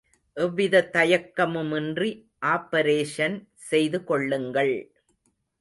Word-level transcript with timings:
எவ்விதத் 0.37 0.89
தயக்கமுமின்றி 0.93 2.09
ஆப்பரேஷன் 2.45 3.37
செய்துகொள்ளுங்கள். 3.69 4.75